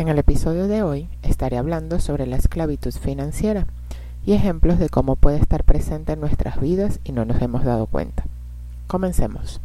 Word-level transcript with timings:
En 0.00 0.08
el 0.08 0.18
episodio 0.18 0.66
de 0.66 0.82
hoy 0.82 1.10
estaré 1.22 1.58
hablando 1.58 2.00
sobre 2.00 2.26
la 2.26 2.36
esclavitud 2.36 2.90
financiera 2.90 3.66
y 4.24 4.32
ejemplos 4.32 4.78
de 4.78 4.88
cómo 4.88 5.14
puede 5.14 5.36
estar 5.36 5.62
presente 5.62 6.14
en 6.14 6.20
nuestras 6.20 6.58
vidas 6.58 7.00
y 7.04 7.12
no 7.12 7.26
nos 7.26 7.42
hemos 7.42 7.64
dado 7.64 7.86
cuenta. 7.86 8.24
Comencemos. 8.86 9.60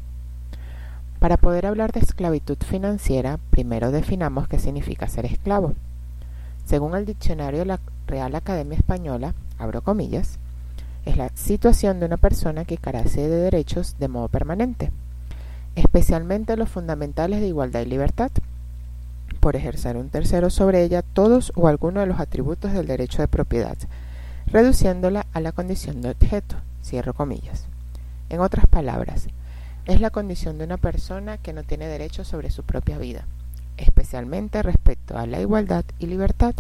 Para 1.20 1.38
poder 1.38 1.66
hablar 1.66 1.94
de 1.94 2.02
esclavitud 2.02 2.58
financiera, 2.58 3.40
primero 3.50 3.92
definamos 3.92 4.50
qué 4.50 4.60
significa 4.60 5.08
ser 5.08 5.26
esclavo. 5.26 5.74
Según 6.66 6.98
el 6.98 7.06
diccionario 7.06 7.60
de 7.60 7.68
la 7.68 7.80
Real 8.06 8.36
Academia 8.36 8.78
Española, 8.78 9.36
abro 9.58 9.84
comillas, 9.84 10.38
es 11.06 11.16
la 11.16 11.30
situación 11.34 12.02
de 12.02 12.08
una 12.08 12.18
persona 12.18 12.66
que 12.66 12.78
carece 12.78 13.22
de 13.22 13.38
derechos 13.38 13.96
de 14.00 14.10
modo 14.10 14.28
permanente, 14.28 14.92
especialmente 15.78 16.58
los 16.58 16.68
fundamentales 16.68 17.40
de 17.40 17.48
igualdad 17.48 17.80
y 17.80 17.86
libertad, 17.86 18.32
por 19.46 19.56
ejercer 19.56 19.96
un 19.96 20.10
tercero 20.10 20.50
sobre 20.50 20.82
ella 20.82 21.04
todos 21.04 21.54
o 21.56 21.68
algunos 21.68 22.02
de 22.02 22.08
los 22.08 22.20
atributos 22.20 22.74
del 22.74 22.88
derecho 22.88 23.22
de 23.22 23.28
propiedad, 23.28 23.78
reduciéndola 24.48 25.28
a 25.34 25.40
la 25.40 25.52
condición 25.52 26.02
de 26.02 26.10
objeto, 26.10 26.56
cierro 26.84 27.14
comillas. 27.14 27.68
En 28.30 28.40
otras 28.40 28.66
palabras, 28.66 29.28
es 29.86 30.02
la 30.02 30.10
condición 30.10 30.58
de 30.58 30.64
una 30.64 30.78
persona 30.78 31.38
que 31.38 31.54
no 31.54 31.62
tiene 31.62 31.88
derecho 31.88 32.24
sobre 32.24 32.50
su 32.50 32.64
propia 32.64 32.98
vida, 32.98 33.28
especialmente 33.78 34.64
respecto 34.64 35.16
a 35.16 35.28
la 35.28 35.40
igualdad 35.40 35.86
y 36.00 36.08
libertad, 36.08 36.56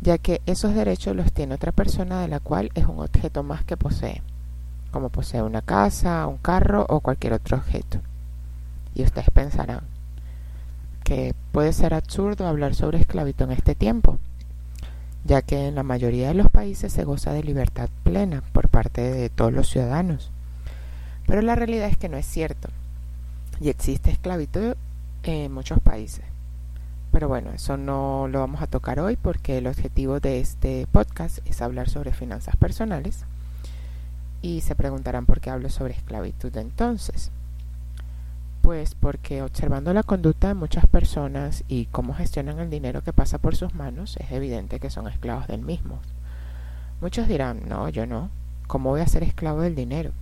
ya 0.00 0.18
que 0.18 0.40
esos 0.46 0.74
derechos 0.74 1.14
los 1.14 1.32
tiene 1.32 1.54
otra 1.54 1.70
persona 1.70 2.20
de 2.20 2.26
la 2.26 2.40
cual 2.40 2.72
es 2.74 2.84
un 2.86 2.98
objeto 2.98 3.44
más 3.44 3.62
que 3.62 3.76
posee, 3.76 4.22
como 4.90 5.08
posee 5.10 5.42
una 5.42 5.62
casa, 5.62 6.26
un 6.26 6.38
carro 6.38 6.84
o 6.88 6.98
cualquier 6.98 7.34
otro 7.34 7.58
objeto. 7.58 8.00
Y 8.92 9.04
ustedes 9.04 9.30
pensarán 9.30 9.91
puede 11.52 11.72
ser 11.72 11.94
absurdo 11.94 12.46
hablar 12.46 12.74
sobre 12.74 12.98
esclavitud 12.98 13.46
en 13.46 13.52
este 13.52 13.74
tiempo, 13.74 14.18
ya 15.24 15.42
que 15.42 15.68
en 15.68 15.74
la 15.74 15.82
mayoría 15.82 16.28
de 16.28 16.34
los 16.34 16.50
países 16.50 16.92
se 16.92 17.04
goza 17.04 17.32
de 17.32 17.42
libertad 17.42 17.88
plena 18.02 18.42
por 18.52 18.68
parte 18.68 19.00
de 19.00 19.28
todos 19.28 19.52
los 19.52 19.68
ciudadanos. 19.68 20.30
Pero 21.26 21.42
la 21.42 21.54
realidad 21.54 21.88
es 21.88 21.96
que 21.96 22.08
no 22.08 22.16
es 22.16 22.26
cierto, 22.26 22.68
y 23.60 23.68
existe 23.68 24.10
esclavitud 24.10 24.74
en 25.22 25.52
muchos 25.52 25.80
países. 25.80 26.24
Pero 27.12 27.28
bueno, 27.28 27.52
eso 27.52 27.76
no 27.76 28.26
lo 28.28 28.40
vamos 28.40 28.62
a 28.62 28.66
tocar 28.66 28.98
hoy 28.98 29.16
porque 29.16 29.58
el 29.58 29.66
objetivo 29.66 30.18
de 30.18 30.40
este 30.40 30.86
podcast 30.90 31.38
es 31.44 31.60
hablar 31.60 31.90
sobre 31.90 32.12
finanzas 32.12 32.56
personales. 32.56 33.24
Y 34.40 34.62
se 34.62 34.74
preguntarán 34.74 35.26
por 35.26 35.40
qué 35.40 35.50
hablo 35.50 35.68
sobre 35.68 35.94
esclavitud 35.94 36.56
entonces. 36.56 37.30
Pues 38.62 38.94
porque 38.94 39.42
observando 39.42 39.92
la 39.92 40.04
conducta 40.04 40.46
de 40.46 40.54
muchas 40.54 40.86
personas 40.86 41.64
y 41.66 41.86
cómo 41.86 42.14
gestionan 42.14 42.60
el 42.60 42.70
dinero 42.70 43.02
que 43.02 43.12
pasa 43.12 43.38
por 43.38 43.56
sus 43.56 43.74
manos, 43.74 44.16
es 44.18 44.30
evidente 44.30 44.78
que 44.78 44.88
son 44.88 45.08
esclavos 45.08 45.48
del 45.48 45.62
mismo. 45.62 45.98
Muchos 47.00 47.26
dirán, 47.26 47.68
no, 47.68 47.88
yo 47.88 48.06
no. 48.06 48.30
¿Cómo 48.68 48.90
voy 48.90 49.00
a 49.00 49.06
ser 49.08 49.24
esclavo 49.24 49.62
del 49.62 49.74
dinero? 49.74 50.12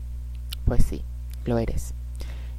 Pues 0.64 0.84
sí, 0.84 1.04
lo 1.44 1.58
eres. 1.58 1.92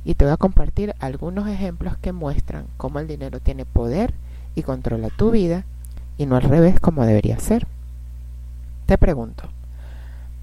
Y 0.06 0.14
te 0.14 0.24
voy 0.24 0.34
a 0.34 0.38
compartir 0.38 0.94
algunos 1.00 1.48
ejemplos 1.48 1.98
que 1.98 2.12
muestran 2.12 2.68
cómo 2.78 3.00
el 3.00 3.08
dinero 3.08 3.40
tiene 3.40 3.66
poder 3.66 4.14
y 4.54 4.62
controla 4.62 5.10
tu 5.10 5.32
vida 5.32 5.66
y 6.16 6.28
no 6.28 6.36
al 6.36 6.44
revés 6.44 6.80
como 6.80 7.08
debería 7.08 7.40
ser. 7.40 7.66
Te 8.86 9.00
pregunto, 9.00 9.50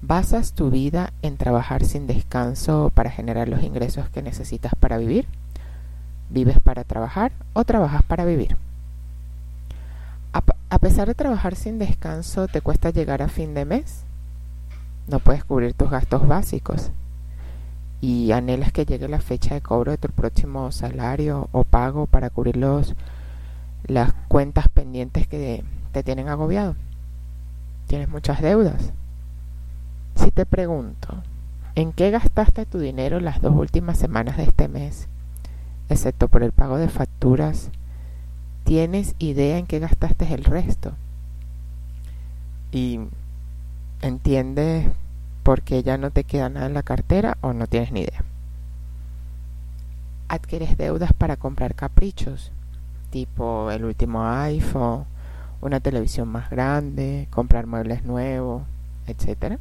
¿Basas 0.01 0.53
tu 0.53 0.69
vida 0.69 1.11
en 1.21 1.35
trabajar 1.35 1.83
sin 1.83 2.07
descanso 2.07 2.89
para 2.93 3.11
generar 3.11 3.49
los 3.49 3.63
ingresos 3.63 4.09
que 4.09 4.21
necesitas 4.21 4.73
para 4.79 4.97
vivir? 4.97 5.27
¿Vives 6.29 6.61
para 6.61 6.85
trabajar 6.85 7.33
o 7.51 7.65
trabajas 7.65 8.03
para 8.03 8.23
vivir? 8.23 8.55
A, 10.31 10.79
pesar 10.79 11.07
de 11.07 11.15
trabajar 11.15 11.55
sin 11.55 11.79
descanso, 11.79 12.47
¿te 12.47 12.61
cuesta 12.61 12.91
llegar 12.91 13.21
a 13.21 13.27
fin 13.27 13.53
de 13.53 13.65
mes? 13.65 14.05
No 15.07 15.19
puedes 15.19 15.43
cubrir 15.43 15.73
tus 15.73 15.89
gastos 15.89 16.25
básicos 16.27 16.91
y 17.99 18.31
anhelas 18.31 18.71
que 18.71 18.85
llegue 18.85 19.09
la 19.09 19.19
fecha 19.19 19.55
de 19.55 19.61
cobro 19.61 19.91
de 19.91 19.97
tu 19.97 20.07
próximo 20.07 20.71
salario 20.71 21.49
o 21.51 21.65
pago 21.65 22.05
para 22.05 22.29
cubrir 22.29 22.55
los, 22.55 22.95
las 23.85 24.13
cuentas 24.29 24.69
pendientes 24.69 25.27
que 25.27 25.65
te 25.91 26.03
tienen 26.03 26.29
agobiado. 26.29 26.75
Tienes 27.87 28.07
muchas 28.07 28.41
deudas 28.41 28.93
si 30.19 30.31
te 30.31 30.45
pregunto, 30.45 31.23
¿en 31.75 31.93
qué 31.93 32.11
gastaste 32.11 32.65
tu 32.65 32.77
dinero 32.79 33.19
las 33.19 33.41
dos 33.41 33.55
últimas 33.55 33.97
semanas 33.97 34.37
de 34.37 34.43
este 34.43 34.67
mes? 34.67 35.07
Excepto 35.87 36.27
por 36.27 36.43
el 36.43 36.51
pago 36.51 36.77
de 36.77 36.89
facturas, 36.89 37.71
¿tienes 38.65 39.15
idea 39.17 39.57
en 39.57 39.65
qué 39.65 39.79
gastaste 39.79 40.31
el 40.33 40.43
resto? 40.43 40.93
Y 42.71 42.99
entiendes 44.01 44.87
por 45.43 45.61
qué 45.61 45.83
ya 45.83 45.97
no 45.97 46.11
te 46.11 46.25
queda 46.25 46.49
nada 46.49 46.65
en 46.65 46.73
la 46.73 46.83
cartera 46.83 47.37
o 47.41 47.53
no 47.53 47.67
tienes 47.67 47.91
ni 47.91 48.01
idea. 48.01 48.23
Adquieres 50.27 50.77
deudas 50.77 51.13
para 51.13 51.37
comprar 51.37 51.75
caprichos, 51.75 52.51
tipo 53.09 53.71
el 53.71 53.85
último 53.85 54.27
iPhone, 54.27 55.05
una 55.61 55.79
televisión 55.79 56.27
más 56.27 56.49
grande, 56.49 57.27
comprar 57.31 57.65
muebles 57.65 58.03
nuevos, 58.03 58.63
etcétera. 59.07 59.59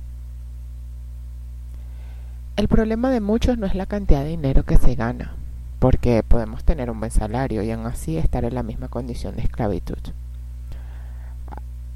El 2.58 2.66
problema 2.66 3.10
de 3.10 3.20
muchos 3.20 3.56
no 3.56 3.66
es 3.68 3.76
la 3.76 3.86
cantidad 3.86 4.24
de 4.24 4.30
dinero 4.30 4.64
que 4.64 4.78
se 4.78 4.96
gana, 4.96 5.36
porque 5.78 6.24
podemos 6.26 6.64
tener 6.64 6.90
un 6.90 6.98
buen 6.98 7.12
salario 7.12 7.62
y 7.62 7.70
aún 7.70 7.86
así 7.86 8.18
estar 8.18 8.44
en 8.44 8.52
la 8.52 8.64
misma 8.64 8.88
condición 8.88 9.36
de 9.36 9.42
esclavitud. 9.42 9.98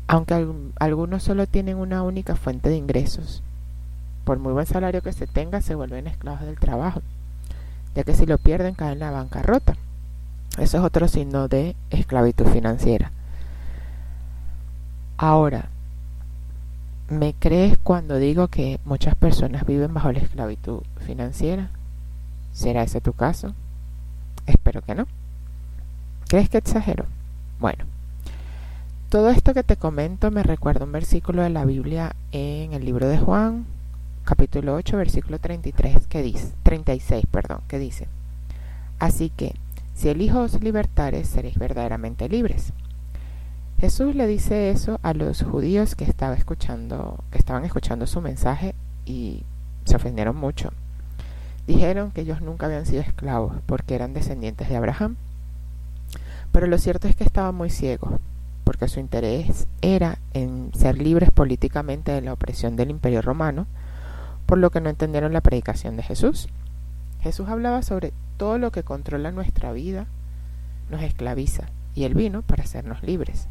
Aunque 0.07 0.47
algunos 0.79 1.25
solo 1.25 1.49
tienen 1.49 1.79
una 1.79 2.05
única 2.05 2.37
fuente 2.37 2.69
de 2.69 2.77
ingresos, 2.77 3.43
por 4.23 4.39
muy 4.39 4.53
buen 4.53 4.67
salario 4.67 5.03
que 5.03 5.13
se 5.13 5.27
tenga, 5.27 5.63
se 5.63 5.75
vuelven 5.75 6.07
esclavos 6.07 6.43
del 6.43 6.61
trabajo, 6.61 7.03
ya 7.97 8.05
que 8.05 8.15
si 8.15 8.25
lo 8.25 8.39
pierden 8.39 8.77
caen 8.77 8.93
en 8.93 8.99
la 9.01 9.11
bancarrota. 9.11 9.75
Eso 10.59 10.79
es 10.79 10.85
otro 10.85 11.09
signo 11.09 11.49
de 11.49 11.75
esclavitud 11.91 12.47
financiera. 12.47 13.11
Ahora, 15.17 15.71
¿Me 17.13 17.35
crees 17.35 17.77
cuando 17.77 18.17
digo 18.17 18.49
que 18.49 18.81
muchas 18.87 19.15
personas 19.15 19.67
viven 19.67 19.93
bajo 19.93 20.11
la 20.13 20.21
esclavitud 20.21 20.81
financiera? 20.97 21.69
¿Será 22.55 22.85
ese 22.85 23.03
tu 23.03 23.13
caso? 23.13 23.55
Espero 24.47 24.81
que 24.81 24.95
no. 24.95 25.07
¿Crees 26.29 26.49
que 26.49 26.57
exagero? 26.57 27.05
Bueno, 27.61 27.85
todo 29.11 29.29
esto 29.29 29.53
que 29.53 29.63
te 29.63 29.77
comento 29.77 30.31
me 30.31 30.43
recuerda 30.43 30.87
un 30.87 30.93
versículo 30.93 31.43
de 31.43 31.51
la 31.51 31.67
Biblia 31.67 32.17
en 32.33 32.73
el 32.73 32.87
libro 32.87 33.07
de 33.07 33.19
Juan, 33.19 33.67
capítulo 34.25 34.75
8, 34.75 34.97
versículo 34.97 35.39
33, 35.39 36.07
que 36.07 36.23
dice, 36.23 36.55
36, 36.63 37.27
perdón, 37.31 37.61
que 37.69 37.79
dice, 37.79 38.09
Así 38.99 39.29
que, 39.29 39.55
si 39.93 40.09
el 40.09 40.23
Hijo 40.23 40.41
os 40.41 40.59
libertare, 40.63 41.27
seréis 41.27 41.59
verdaderamente 41.59 42.31
libres. 42.31 42.73
Jesús 43.83 44.15
le 44.15 44.29
dice 44.29 44.71
eso 44.71 45.01
a 45.03 45.13
los 45.13 45.43
judíos 45.43 45.97
que, 45.97 46.05
estaba 46.05 46.37
escuchando, 46.37 47.19
que 47.33 47.39
estaban 47.39 47.65
escuchando 47.65 48.07
su 48.07 48.21
mensaje 48.21 48.77
y 49.05 49.43
se 49.87 49.97
ofendieron 49.97 50.37
mucho. 50.37 50.71
Dijeron 51.67 52.13
que 52.13 52.21
ellos 52.21 52.43
nunca 52.43 52.67
habían 52.67 52.87
sido 52.87 53.03
esclavos 53.03 53.57
porque 53.67 53.97
eran 53.97 54.15
descendientes 54.15 54.69
de 54.69 54.77
Abraham. 54.77 55.17
Pero 56.53 56.69
lo 56.69 56.79
cierto 56.79 57.09
es 57.09 57.17
que 57.17 57.25
estaban 57.25 57.57
muy 57.57 57.71
ciegos, 57.71 58.21
porque 58.63 58.87
su 58.87 59.01
interés 59.01 59.67
era 59.81 60.19
en 60.33 60.71
ser 60.75 60.99
libres 60.99 61.33
políticamente 61.33 62.13
de 62.13 62.21
la 62.21 62.35
opresión 62.35 62.77
del 62.77 62.91
imperio 62.91 63.21
romano, 63.21 63.67
por 64.47 64.59
lo 64.59 64.71
que 64.71 64.81
no 64.81 64.91
entendieron 64.91 65.33
la 65.33 65.41
predicación 65.41 65.97
de 65.97 66.05
Jesús. 66.05 66.49
Jesús 67.21 67.49
hablaba 67.49 67.83
sobre 67.83 68.13
todo 68.37 68.59
lo 68.59 68.71
que 68.71 68.85
controla 68.85 69.33
nuestra 69.33 69.73
vida, 69.73 70.07
nos 70.89 71.03
esclaviza, 71.03 71.65
y 71.97 72.05
él 72.05 72.15
vino 72.15 72.43
para 72.43 72.63
hacernos 72.63 73.03
libres. 73.03 73.49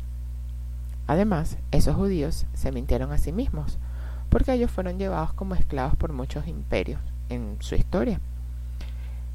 Además, 1.12 1.58
esos 1.72 1.98
judíos 1.98 2.46
se 2.54 2.72
mintieron 2.72 3.12
a 3.12 3.18
sí 3.18 3.34
mismos, 3.34 3.80
porque 4.30 4.54
ellos 4.54 4.72
fueron 4.72 4.98
llevados 4.98 5.34
como 5.34 5.56
esclavos 5.56 5.98
por 5.98 6.14
muchos 6.14 6.48
imperios 6.48 7.02
en 7.28 7.58
su 7.60 7.76
historia, 7.76 8.22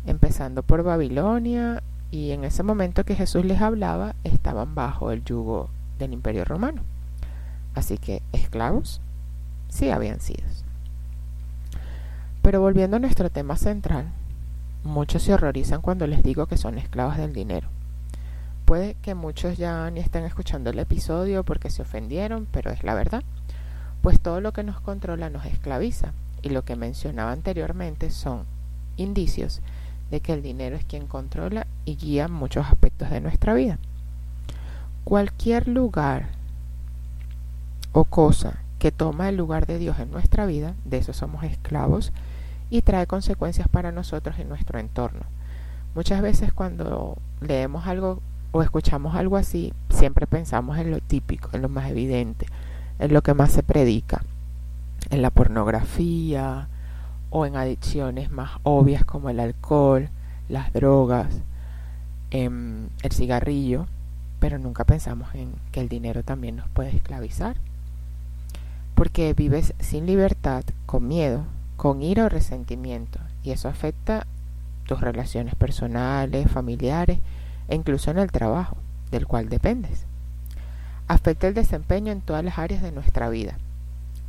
empezando 0.06 0.62
por 0.62 0.82
Babilonia, 0.82 1.82
y 2.11 2.31
en 2.31 2.44
ese 2.44 2.62
momento 2.62 3.05
que 3.05 3.14
Jesús 3.14 3.44
les 3.44 3.61
hablaba 3.61 4.14
estaban 4.25 4.75
bajo 4.75 5.11
el 5.11 5.23
yugo 5.23 5.69
del 5.99 6.14
imperio 6.14 6.46
romano. 6.46 6.81
Así 7.75 7.99
que 7.99 8.23
esclavos 8.32 9.02
sí 9.69 9.90
habían 9.90 10.20
sido. 10.20 10.44
Pero 12.40 12.62
volviendo 12.62 12.96
a 12.96 13.00
nuestro 13.00 13.28
tema 13.28 13.58
central, 13.58 14.06
muchos 14.82 15.25
se 15.25 15.34
horrorizan 15.34 15.82
cuando 15.82 16.06
les 16.06 16.23
digo 16.23 16.46
que 16.46 16.56
son 16.56 16.78
esclavos 16.78 17.19
del 17.19 17.34
dinero. 17.34 17.69
Puede 18.67 18.95
que 18.95 19.15
muchos 19.15 19.57
ya 19.57 19.89
ni 19.93 20.01
estén 20.01 20.25
escuchando 20.25 20.71
el 20.71 20.81
episodio 20.81 21.45
porque 21.45 21.71
se 21.71 21.83
ofendieron, 21.83 22.49
pero 22.51 22.73
es 22.73 22.83
la 22.83 22.95
verdad. 22.95 23.23
Pues 24.03 24.21
todo 24.21 24.41
lo 24.41 24.53
que 24.53 24.65
nos 24.65 24.81
controla 24.81 25.31
nos 25.31 25.47
esclaviza. 25.47 26.13
Y 26.43 26.51
lo 26.51 26.65
que 26.65 26.75
mencionaba 26.75 27.31
anteriormente 27.31 28.11
son 28.11 28.45
indicios 28.97 29.63
de 30.11 30.21
que 30.21 30.33
el 30.33 30.43
dinero 30.43 30.75
es 30.75 30.85
quien 30.85 31.07
controla 31.07 31.69
y 31.85 31.95
guía 31.95 32.27
muchos 32.27 32.67
aspectos 32.67 33.09
de 33.11 33.21
nuestra 33.21 33.55
vida. 33.55 33.79
Cualquier 35.05 35.69
lugar 35.69 36.27
o 37.93 38.05
cosa 38.05 38.59
que 38.81 38.91
toma 38.91 39.29
el 39.29 39.37
lugar 39.37 39.67
de 39.67 39.79
Dios 39.79 40.01
en 40.01 40.11
nuestra 40.11 40.45
vida, 40.45 40.75
de 40.85 40.99
eso 40.99 41.12
somos 41.12 41.45
esclavos, 41.45 42.12
y 42.69 42.83
trae 42.83 43.07
consecuencias 43.07 43.69
para 43.69 43.93
nosotros 43.93 44.41
en 44.41 44.49
nuestro 44.49 44.81
entorno. 44.81 45.23
Muchas 45.95 46.21
veces 46.21 46.53
cuando 46.53 47.17
leemos 47.41 47.87
algo 47.87 48.21
o 48.56 48.62
escuchamos 48.62 49.14
algo 49.14 49.37
así, 49.37 49.75
siempre 49.91 50.26
pensamos 50.26 50.79
en 50.79 50.91
lo 50.91 51.00
típico, 51.00 51.50
en 51.53 51.61
lo 51.61 51.69
más 51.69 51.91
evidente, 51.91 52.47
en 52.99 53.12
lo 53.12 53.23
que 53.23 53.35
más 53.35 53.53
se 53.53 53.62
predica, 53.62 54.23
en 55.11 55.20
la 55.20 55.31
pornografía 55.31 56.69
o 57.29 57.44
en 57.44 57.56
adicciones 57.56 58.31
más 58.31 58.53
obvias 58.62 59.05
como 59.05 59.29
el 59.29 59.41
alcohol, 59.41 60.08
las 60.49 60.73
drogas, 60.73 61.43
em, 62.31 62.88
el 63.03 63.12
cigarrillo, 63.12 63.87
pero 64.41 64.59
nunca 64.59 64.85
pensamos 64.85 65.35
en 65.35 65.52
que 65.70 65.81
el 65.81 65.91
dinero 65.91 66.23
también 66.23 66.56
nos 66.56 66.69
puede 66.70 66.97
esclavizar. 66.97 67.56
Porque 68.94 69.35
vives 69.35 69.75
sin 69.81 70.06
libertad, 70.06 70.64
con 70.87 71.06
miedo, 71.06 71.44
con 71.76 72.02
ira 72.02 72.25
o 72.25 72.29
resentimiento, 72.31 73.19
y 73.44 73.50
eso 73.50 73.69
afecta 73.69 74.26
tus 74.87 75.02
relaciones 75.02 75.55
personales, 75.56 76.50
familiares 76.50 77.19
e 77.69 77.75
incluso 77.75 78.11
en 78.11 78.19
el 78.19 78.31
trabajo, 78.31 78.77
del 79.11 79.27
cual 79.27 79.49
dependes. 79.49 80.07
Afecta 81.09 81.49
el 81.49 81.55
desempeño 81.55 82.13
en 82.13 82.21
todas 82.21 82.45
las 82.45 82.59
áreas 82.59 82.83
de 82.83 82.93
nuestra 82.93 83.29
vida. 83.29 83.59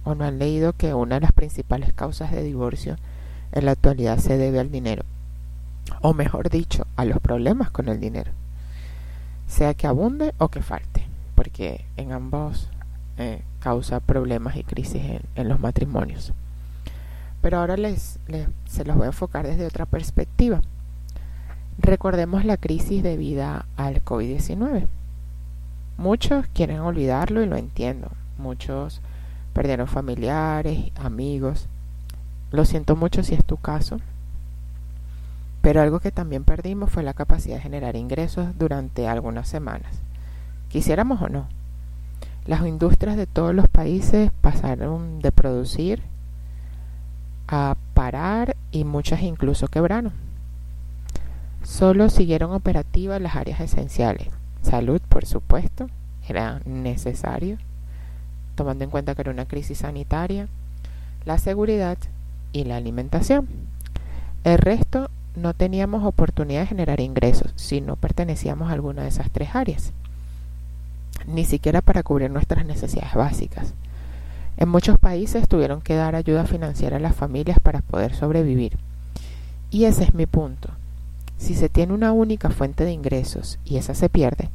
¿O 0.03 0.15
no 0.15 0.25
han 0.25 0.39
leído 0.39 0.73
que 0.73 0.93
una 0.93 1.15
de 1.15 1.21
las 1.21 1.31
principales 1.31 1.91
causas 1.93 2.31
de 2.31 2.43
divorcio 2.43 2.97
en 3.51 3.65
la 3.65 3.71
actualidad 3.71 4.19
se 4.19 4.37
debe 4.37 4.59
al 4.59 4.71
dinero? 4.71 5.03
O 6.01 6.13
mejor 6.13 6.49
dicho, 6.49 6.85
a 6.95 7.05
los 7.05 7.19
problemas 7.19 7.71
con 7.71 7.89
el 7.89 7.99
dinero. 7.99 8.31
Sea 9.47 9.73
que 9.73 9.87
abunde 9.87 10.33
o 10.37 10.49
que 10.49 10.61
falte, 10.61 11.07
porque 11.35 11.85
en 11.95 12.11
ambos 12.11 12.69
eh, 13.17 13.41
causa 13.59 13.99
problemas 13.99 14.55
y 14.57 14.63
crisis 14.63 15.01
en, 15.35 15.49
los 15.49 15.59
matrimonios. 15.59 16.33
Pero 17.41 17.57
ahora 17.57 17.77
les, 17.77 18.19
se 18.65 18.85
los 18.85 18.95
voy 18.95 19.05
a 19.05 19.07
enfocar 19.07 19.47
desde 19.47 19.65
otra 19.65 19.85
perspectiva. 19.85 20.61
Recordemos 21.79 22.43
la 22.43 22.57
crisis 22.57 23.03
debida 23.03 23.65
al 23.77 24.03
COVID-19. 24.03 24.87
Muchos 25.97 26.47
quieren 26.53 26.79
olvidarlo 26.79 27.41
y 27.41 27.45
lo 27.45 27.55
entiendo. 27.55 28.09
Muchos 28.37 29.01
perdieron 29.53 29.87
familiares, 29.87 30.91
amigos. 30.95 31.67
Lo 32.51 32.65
siento 32.65 32.95
mucho 32.95 33.23
si 33.23 33.35
es 33.35 33.45
tu 33.45 33.57
caso. 33.57 33.99
Pero 35.61 35.81
algo 35.81 35.99
que 35.99 36.11
también 36.11 36.43
perdimos 36.43 36.91
fue 36.91 37.03
la 37.03 37.13
capacidad 37.13 37.55
de 37.55 37.61
generar 37.61 37.95
ingresos 37.95 38.57
durante 38.57 39.07
algunas 39.07 39.47
semanas. 39.47 40.01
Quisiéramos 40.69 41.21
o 41.21 41.29
no. 41.29 41.47
Las 42.45 42.65
industrias 42.65 43.17
de 43.17 43.27
todos 43.27 43.53
los 43.53 43.67
países 43.67 44.31
pasaron 44.41 45.19
de 45.19 45.31
producir 45.31 46.01
a 47.47 47.75
parar 47.93 48.55
y 48.71 48.83
muchas 48.83 49.21
incluso 49.21 49.67
quebraron. 49.67 50.26
Solo 51.67 52.09
siguieron 52.09 52.53
operativas 52.53 53.21
las 53.21 53.35
áreas 53.35 53.59
esenciales. 53.59 54.29
Salud, 54.61 55.01
por 55.09 55.25
supuesto, 55.25 55.89
era 56.25 56.61
necesario, 56.63 57.57
tomando 58.55 58.85
en 58.85 58.89
cuenta 58.89 59.13
que 59.13 59.21
era 59.21 59.31
una 59.31 59.49
crisis 59.49 59.79
sanitaria, 59.79 60.47
la 61.25 61.37
seguridad 61.37 61.97
y 62.53 62.63
la 62.63 62.77
alimentación. 62.77 63.49
El 64.45 64.59
resto 64.59 65.09
no 65.35 65.53
teníamos 65.53 66.05
oportunidad 66.05 66.61
de 66.61 66.67
generar 66.67 67.01
ingresos 67.01 67.51
si 67.57 67.81
no 67.81 67.97
pertenecíamos 67.97 68.69
a 68.69 68.73
alguna 68.73 69.01
de 69.01 69.09
esas 69.09 69.29
tres 69.29 69.53
áreas, 69.53 69.91
ni 71.27 71.43
siquiera 71.43 71.81
para 71.81 72.01
cubrir 72.01 72.31
nuestras 72.31 72.65
necesidades 72.65 73.13
básicas. 73.13 73.73
En 74.55 74.69
muchos 74.69 74.97
países 74.97 75.49
tuvieron 75.49 75.81
que 75.81 75.95
dar 75.95 76.15
ayuda 76.15 76.45
financiera 76.45 76.95
a 76.95 77.01
las 77.01 77.15
familias 77.15 77.59
para 77.59 77.81
poder 77.81 78.15
sobrevivir. 78.15 78.77
Y 79.69 79.83
ese 79.83 80.05
es 80.05 80.13
mi 80.13 80.27
punto. 80.27 80.69
Si 81.37 81.55
se 81.55 81.69
tiene 81.69 81.93
una 81.93 82.11
única 82.11 82.49
fuente 82.49 82.83
de 82.83 82.91
ingresos 82.91 83.59
y 83.63 83.77
esa 83.77 83.93
se 83.93 84.09
pierde, 84.09 84.49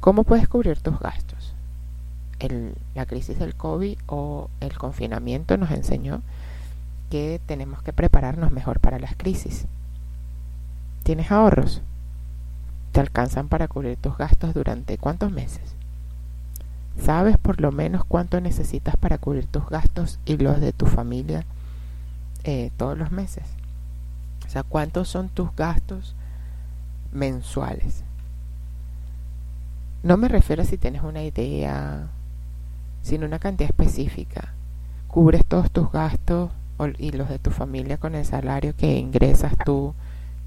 ¿cómo 0.00 0.24
puedes 0.24 0.48
cubrir 0.48 0.78
tus 0.80 0.98
gastos? 0.98 1.54
la 2.94 3.04
crisis 3.06 3.38
del 3.40 3.56
COVID 3.56 3.98
o 4.06 4.48
el 4.60 4.78
confinamiento 4.78 5.56
nos 5.56 5.72
enseñó 5.72 6.22
que 7.10 7.40
tenemos 7.46 7.82
que 7.82 7.92
prepararnos 7.92 8.52
mejor 8.52 8.80
para 8.80 9.00
las 9.00 9.16
crisis. 9.16 9.66
¿Tienes 11.02 11.32
ahorros? 11.32 11.82
¿Te 12.92 13.00
alcanzan 13.00 13.48
para 13.48 13.66
cubrir 13.66 13.96
tus 13.96 14.16
gastos 14.16 14.54
durante 14.54 14.98
cuántos 14.98 15.32
meses? 15.32 15.74
¿Sabes 17.00 17.38
por 17.38 17.60
lo 17.60 17.72
menos 17.72 18.04
cuánto 18.04 18.40
necesitas 18.40 18.96
para 18.96 19.18
cubrir 19.18 19.46
tus 19.46 19.68
gastos 19.68 20.18
y 20.24 20.36
los 20.36 20.60
de 20.60 20.72
tu 20.72 20.86
familia 20.86 21.44
eh, 22.44 22.70
todos 22.76 22.98
los 22.98 23.10
meses? 23.10 23.44
O 24.48 24.50
sea, 24.50 24.62
¿cuántos 24.62 25.10
son 25.10 25.28
tus 25.28 25.54
gastos 25.54 26.14
mensuales? 27.12 28.02
No 30.02 30.16
me 30.16 30.26
refiero 30.26 30.62
a 30.62 30.64
si 30.64 30.78
tienes 30.78 31.02
una 31.02 31.22
idea, 31.22 32.08
sino 33.02 33.26
una 33.26 33.40
cantidad 33.40 33.68
específica. 33.68 34.54
¿Cubres 35.06 35.44
todos 35.44 35.70
tus 35.70 35.92
gastos 35.92 36.50
y 36.96 37.10
los 37.10 37.28
de 37.28 37.38
tu 37.38 37.50
familia 37.50 37.98
con 37.98 38.14
el 38.14 38.24
salario 38.24 38.74
que 38.74 38.98
ingresas 38.98 39.52
tú, 39.66 39.92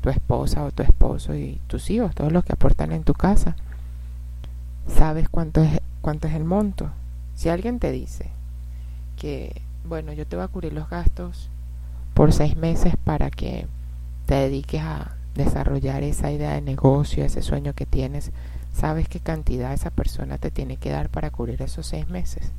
tu 0.01 0.09
esposa 0.09 0.63
o 0.63 0.71
tu 0.71 0.81
esposo 0.81 1.35
y 1.35 1.61
tus 1.67 1.91
hijos, 1.91 2.15
todos 2.15 2.31
los 2.31 2.43
que 2.43 2.53
aportan 2.53 2.93
en 2.93 3.03
tu 3.03 3.13
casa? 3.13 3.55
¿Sabes 4.87 5.29
cuánto 5.29 5.61
es, 5.61 5.79
cuánto 6.01 6.27
es 6.27 6.33
el 6.33 6.43
monto? 6.43 6.89
Si 7.35 7.49
alguien 7.49 7.77
te 7.77 7.91
dice 7.91 8.31
que, 9.15 9.61
bueno, 9.85 10.11
yo 10.11 10.25
te 10.25 10.37
voy 10.37 10.45
a 10.45 10.47
cubrir 10.47 10.73
los 10.73 10.89
gastos 10.89 11.51
por 12.15 12.33
seis 12.33 12.57
meses 12.57 12.95
para 13.03 13.29
que 13.29 13.67
te 14.31 14.37
dediques 14.37 14.81
a 14.81 15.17
desarrollar 15.35 16.03
esa 16.03 16.31
idea 16.31 16.53
de 16.53 16.61
negocio, 16.61 17.25
ese 17.25 17.41
sueño 17.41 17.73
que 17.73 17.85
tienes, 17.85 18.31
sabes 18.71 19.09
qué 19.09 19.19
cantidad 19.19 19.73
esa 19.73 19.89
persona 19.89 20.37
te 20.37 20.51
tiene 20.51 20.77
que 20.77 20.89
dar 20.89 21.09
para 21.09 21.31
cubrir 21.31 21.61
esos 21.61 21.85
seis 21.85 22.07
meses. 22.07 22.53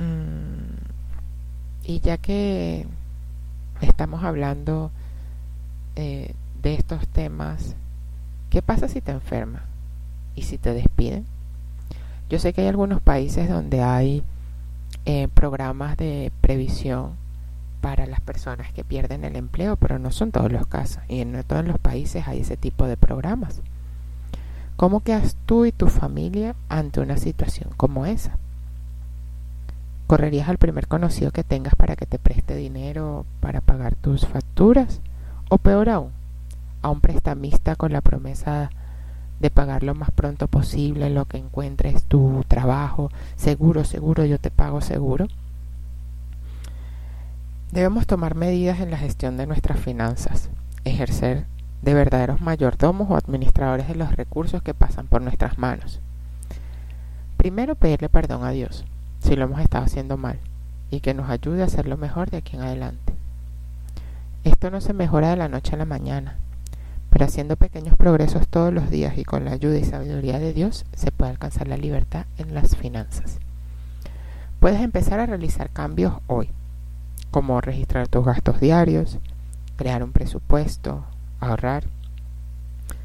Mm, 0.00 0.74
y 1.84 2.00
ya 2.00 2.18
que 2.18 2.84
estamos 3.80 4.24
hablando 4.24 4.90
eh, 5.94 6.34
de 6.60 6.74
estos 6.74 7.06
temas, 7.06 7.76
¿qué 8.50 8.60
pasa 8.60 8.88
si 8.88 9.00
te 9.00 9.12
enfermas? 9.12 9.62
¿Y 10.34 10.42
si 10.42 10.58
te 10.58 10.74
despiden? 10.74 11.26
Yo 12.28 12.40
sé 12.40 12.52
que 12.52 12.62
hay 12.62 12.66
algunos 12.66 13.00
países 13.00 13.48
donde 13.48 13.82
hay 13.82 14.24
eh, 15.04 15.28
programas 15.32 15.96
de 15.96 16.32
previsión 16.40 17.27
para 17.88 18.04
las 18.04 18.20
personas 18.20 18.70
que 18.70 18.84
pierden 18.84 19.24
el 19.24 19.34
empleo, 19.34 19.76
pero 19.76 19.98
no 19.98 20.10
son 20.12 20.30
todos 20.30 20.52
los 20.52 20.66
casos 20.66 21.02
y 21.08 21.22
en 21.22 21.32
no 21.32 21.42
todos 21.42 21.64
los 21.64 21.78
países 21.78 22.28
hay 22.28 22.40
ese 22.40 22.58
tipo 22.58 22.86
de 22.86 22.98
programas. 22.98 23.62
¿Cómo 24.76 25.00
quedas 25.00 25.38
tú 25.46 25.64
y 25.64 25.72
tu 25.72 25.86
familia 25.86 26.54
ante 26.68 27.00
una 27.00 27.16
situación 27.16 27.70
como 27.78 28.04
esa? 28.04 28.36
¿Correrías 30.06 30.50
al 30.50 30.58
primer 30.58 30.86
conocido 30.86 31.30
que 31.30 31.44
tengas 31.44 31.76
para 31.76 31.96
que 31.96 32.04
te 32.04 32.18
preste 32.18 32.56
dinero 32.56 33.24
para 33.40 33.62
pagar 33.62 33.94
tus 33.94 34.26
facturas? 34.26 35.00
¿O 35.48 35.56
peor 35.56 35.88
aún, 35.88 36.10
a 36.82 36.90
un 36.90 37.00
prestamista 37.00 37.74
con 37.74 37.94
la 37.94 38.02
promesa 38.02 38.68
de 39.40 39.48
pagar 39.48 39.82
lo 39.82 39.94
más 39.94 40.10
pronto 40.10 40.46
posible 40.46 41.08
lo 41.08 41.24
que 41.24 41.38
encuentres 41.38 42.04
tu 42.04 42.44
trabajo? 42.48 43.10
Seguro, 43.36 43.84
seguro, 43.84 44.26
yo 44.26 44.38
te 44.38 44.50
pago 44.50 44.82
seguro. 44.82 45.26
Debemos 47.72 48.06
tomar 48.06 48.34
medidas 48.34 48.80
en 48.80 48.90
la 48.90 48.96
gestión 48.96 49.36
de 49.36 49.46
nuestras 49.46 49.78
finanzas, 49.78 50.48
ejercer 50.84 51.44
de 51.82 51.92
verdaderos 51.92 52.40
mayordomos 52.40 53.10
o 53.10 53.16
administradores 53.16 53.86
de 53.88 53.94
los 53.94 54.16
recursos 54.16 54.62
que 54.62 54.72
pasan 54.72 55.06
por 55.06 55.20
nuestras 55.20 55.58
manos. 55.58 56.00
Primero 57.36 57.74
pedirle 57.74 58.08
perdón 58.08 58.42
a 58.44 58.50
Dios 58.50 58.86
si 59.20 59.36
lo 59.36 59.44
hemos 59.44 59.60
estado 59.60 59.84
haciendo 59.84 60.16
mal 60.16 60.38
y 60.90 61.00
que 61.00 61.12
nos 61.12 61.28
ayude 61.28 61.60
a 61.60 61.66
hacerlo 61.66 61.98
mejor 61.98 62.30
de 62.30 62.38
aquí 62.38 62.56
en 62.56 62.62
adelante. 62.62 63.12
Esto 64.44 64.70
no 64.70 64.80
se 64.80 64.94
mejora 64.94 65.28
de 65.28 65.36
la 65.36 65.48
noche 65.48 65.74
a 65.74 65.78
la 65.78 65.84
mañana, 65.84 66.36
pero 67.10 67.26
haciendo 67.26 67.56
pequeños 67.56 67.96
progresos 67.96 68.48
todos 68.48 68.72
los 68.72 68.88
días 68.88 69.18
y 69.18 69.24
con 69.24 69.44
la 69.44 69.52
ayuda 69.52 69.76
y 69.76 69.84
sabiduría 69.84 70.38
de 70.38 70.54
Dios 70.54 70.86
se 70.96 71.12
puede 71.12 71.32
alcanzar 71.32 71.68
la 71.68 71.76
libertad 71.76 72.24
en 72.38 72.54
las 72.54 72.76
finanzas. 72.76 73.40
Puedes 74.58 74.80
empezar 74.80 75.20
a 75.20 75.26
realizar 75.26 75.68
cambios 75.68 76.14
hoy 76.28 76.50
como 77.30 77.60
registrar 77.60 78.08
tus 78.08 78.24
gastos 78.24 78.60
diarios, 78.60 79.18
crear 79.76 80.02
un 80.02 80.12
presupuesto, 80.12 81.04
ahorrar, 81.40 81.84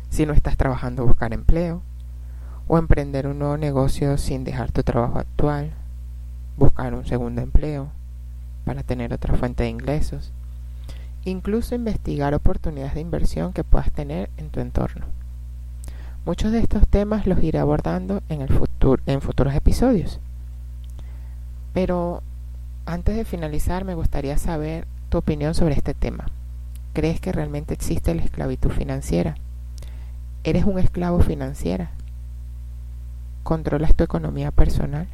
si 0.09 0.25
no 0.25 0.33
estás 0.33 0.57
trabajando 0.57 1.05
buscar 1.05 1.33
empleo, 1.33 1.81
o 2.67 2.77
emprender 2.77 3.27
un 3.27 3.39
nuevo 3.39 3.57
negocio 3.57 4.17
sin 4.17 4.43
dejar 4.43 4.71
tu 4.71 4.83
trabajo 4.83 5.19
actual, 5.19 5.71
buscar 6.57 6.93
un 6.93 7.05
segundo 7.05 7.41
empleo 7.41 7.89
para 8.65 8.83
tener 8.83 9.13
otra 9.13 9.35
fuente 9.35 9.63
de 9.63 9.69
ingresos, 9.69 10.31
incluso 11.25 11.75
investigar 11.75 12.33
oportunidades 12.33 12.93
de 12.93 13.01
inversión 13.01 13.53
que 13.53 13.63
puedas 13.63 13.91
tener 13.91 14.29
en 14.37 14.49
tu 14.49 14.59
entorno. 14.59 15.05
Muchos 16.25 16.51
de 16.51 16.59
estos 16.59 16.87
temas 16.87 17.27
los 17.27 17.43
iré 17.43 17.59
abordando 17.59 18.21
en, 18.29 18.41
el 18.41 18.49
futuro, 18.49 19.01
en 19.05 19.19
futuros 19.19 19.53
episodios. 19.55 20.19
Pero 21.73 22.23
antes 22.85 23.15
de 23.15 23.25
finalizar 23.25 23.85
me 23.85 23.95
gustaría 23.95 24.37
saber 24.37 24.87
tu 25.09 25.17
opinión 25.17 25.53
sobre 25.53 25.75
este 25.75 25.93
tema. 25.93 26.25
¿Crees 26.93 27.19
que 27.19 27.31
realmente 27.31 27.73
existe 27.73 28.13
la 28.13 28.23
esclavitud 28.23 28.69
financiera? 28.69 29.35
¿Eres 30.43 30.65
un 30.65 30.77
esclavo 30.77 31.19
financiera? 31.19 31.91
¿Controlas 33.43 33.95
tu 33.95 34.03
economía 34.03 34.51
personal? 34.51 35.07